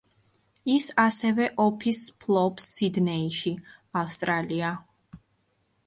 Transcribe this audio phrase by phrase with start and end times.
[0.75, 3.55] ის ასევე ოფისს ფლობს სიდნეიში,
[4.03, 4.77] ავსტრალია.